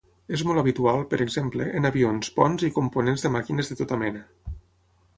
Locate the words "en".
1.81-1.87